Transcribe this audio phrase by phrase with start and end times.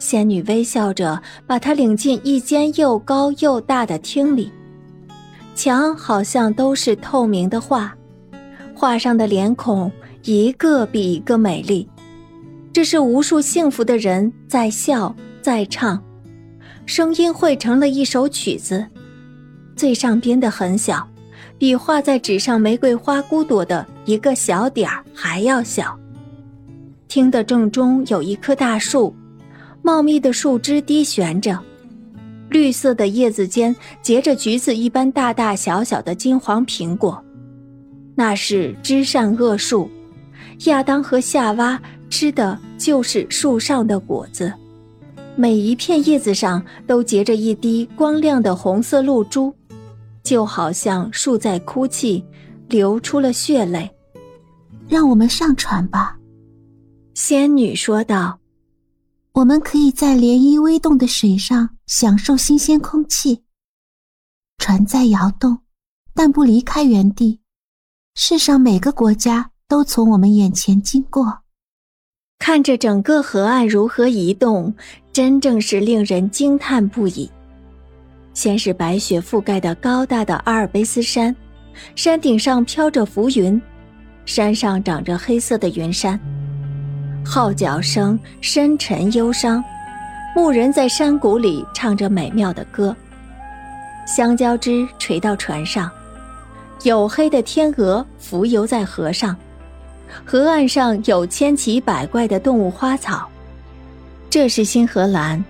[0.00, 4.50] 仙女微笑着把他领进一间又高又大的厅里，
[5.54, 7.94] 墙好像都是透明的画，
[8.74, 9.92] 画上的脸孔
[10.24, 11.86] 一个比一个美丽。
[12.72, 16.02] 这是无数幸福的人在笑，在唱，
[16.86, 18.86] 声音汇成了一首曲子。
[19.76, 21.06] 最上边的很小，
[21.58, 25.94] 比画在纸上玫瑰花骨朵的一个小点儿还要小。
[27.06, 29.14] 厅的正中有一棵大树。
[29.82, 31.58] 茂密的树枝低悬着，
[32.48, 37.22] 绿色的叶子间结着橘子一般大大小小的金黄苹果，
[38.14, 39.88] 那是知善恶树。
[40.64, 44.52] 亚当和夏娃吃的就是树上的果子。
[45.36, 49.54] 每一片叶子上都结着一滴光亮的红色露珠，
[50.22, 52.22] 就好像树在哭泣，
[52.68, 53.90] 流出了血泪。
[54.88, 56.18] 让我们上船吧，
[57.14, 58.39] 仙女说道。
[59.32, 63.44] 我们可以在涟漪微动的水上享受新鲜空气。
[64.58, 65.58] 船在摇动，
[66.14, 67.40] 但不离开原地。
[68.16, 71.42] 世上每个国家都从我们眼前经过，
[72.38, 74.74] 看着整个河岸如何移动，
[75.12, 77.30] 真正是令人惊叹不已。
[78.34, 81.34] 先是白雪覆盖的高大的阿尔卑斯山，
[81.94, 83.60] 山顶上飘着浮云，
[84.26, 86.18] 山上长着黑色的云山。
[87.24, 89.62] 号角声深沉忧伤，
[90.34, 92.94] 牧人在山谷里唱着美妙的歌。
[94.06, 95.88] 香蕉枝垂到船上，
[96.80, 99.36] 黝黑的天鹅浮游在河上，
[100.24, 103.28] 河岸上有千奇百怪的动物花草。
[104.28, 105.44] 这是新荷兰，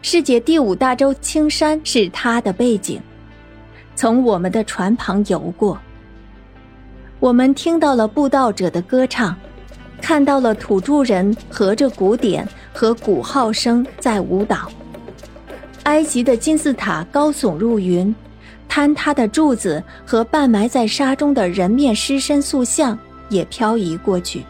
[0.00, 3.00] 世界第五大洲青山是它的背景，
[3.94, 5.78] 从我们的船旁游过。
[7.20, 9.36] 我们听到了布道者的歌唱。
[10.00, 14.70] 看到了土著人合着鼓点和鼓号声在舞蹈。
[15.84, 18.14] 埃及的金字塔高耸入云，
[18.68, 22.98] 坍塌的柱子和半埋在沙中的人面狮身塑像
[23.28, 24.44] 也漂移过去。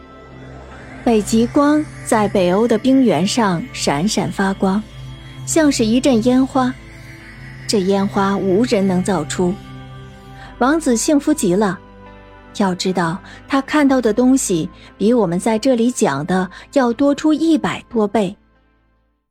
[1.03, 4.81] 北极光在北欧的冰原上闪闪发光，
[5.45, 6.73] 像是一阵烟花。
[7.67, 9.53] 这烟花无人能造出。
[10.57, 11.79] 王子幸福极了。
[12.57, 18.35] 要知道，他看到的东西比我们在这里讲的要多出一百多倍。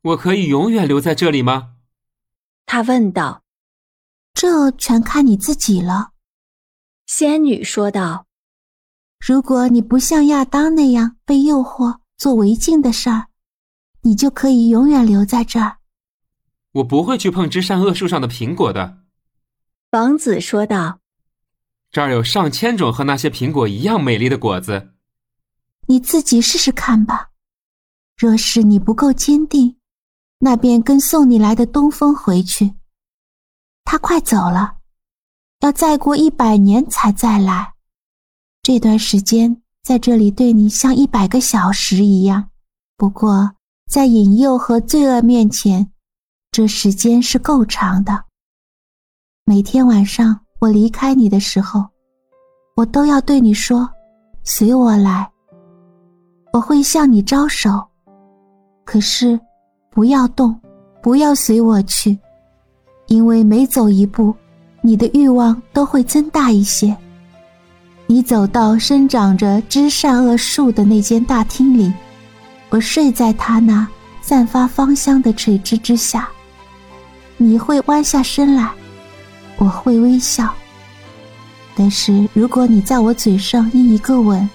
[0.01, 1.73] 我可以永远留在这里吗？
[2.65, 3.43] 他问道。
[4.33, 6.11] 这全看你自己了，
[7.07, 8.25] 仙女说道。
[9.19, 13.25] 如果你不像亚当那样被诱惑做违禁的事儿，
[14.03, 15.77] 你就可以永远留在这儿。
[16.71, 18.99] 我不会去碰知善恶树上的苹果的，
[19.91, 20.98] 王子说道。
[21.91, 24.93] 这儿有上千种和那些苹果一样美丽的果子，
[25.87, 27.31] 你自己试试看吧。
[28.15, 29.77] 若是你不够坚定，
[30.37, 32.75] 那便跟送你来的东风回去。
[33.85, 34.77] 他快走了，
[35.61, 37.73] 要再过一百年才再来。
[38.61, 42.51] 这段时间在这里对你像一百个小时一样，
[42.97, 43.55] 不过
[43.89, 45.91] 在引诱和罪恶面前，
[46.51, 48.25] 这时间是够长的。
[49.43, 50.41] 每天晚上。
[50.59, 51.85] 我离开你的时候，
[52.75, 53.89] 我都要对你说
[54.43, 55.29] ：“随我来。”
[56.51, 57.81] 我会向你招手，
[58.83, 59.39] 可是
[59.89, 60.59] 不要动，
[61.01, 62.17] 不要随我去，
[63.07, 64.35] 因为每走一步，
[64.81, 66.95] 你的欲望都会增大一些。
[68.07, 71.93] 你走到生长着知善恶树的那间大厅里，
[72.69, 73.87] 我睡在它那
[74.21, 76.27] 散发芳香的垂枝之下。
[77.37, 78.71] 你会弯下身来。
[79.59, 80.53] 我会微笑，
[81.75, 84.49] 但是如果你在我嘴上印一个吻，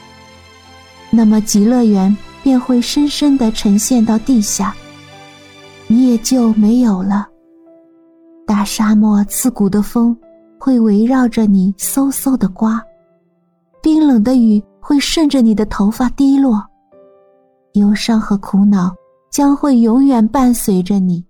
[1.11, 4.75] 那么极乐园便会深深的沉陷到地下，
[5.87, 7.29] 你也就没有了。
[8.47, 10.17] 大沙漠刺骨的风
[10.59, 12.83] 会围绕着你嗖嗖的刮，
[13.83, 16.65] 冰冷的雨会顺着你的头发滴落，
[17.75, 18.95] 忧伤和苦恼
[19.31, 21.23] 将会永远伴随着你。